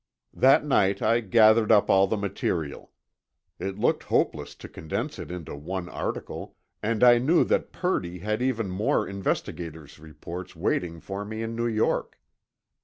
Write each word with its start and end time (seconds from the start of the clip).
That 0.33 0.65
night 0.65 1.03
I 1.03 1.19
gathered 1.19 1.71
up 1.71 1.87
all 1.87 2.07
the 2.07 2.17
material. 2.17 2.91
It 3.59 3.77
looked 3.77 4.01
hopeless 4.05 4.55
to 4.55 4.67
condense 4.67 5.19
it 5.19 5.29
into 5.29 5.55
one 5.55 5.87
article, 5.89 6.55
and 6.81 7.03
I 7.03 7.19
knew 7.19 7.43
that 7.43 7.71
Purdy 7.71 8.17
had 8.17 8.41
even 8.41 8.71
more 8.71 9.07
investigators' 9.07 9.99
reports 9.99 10.55
waiting 10.55 11.01
for 11.01 11.23
me 11.23 11.43
in 11.43 11.55
New 11.55 11.67
York. 11.67 12.19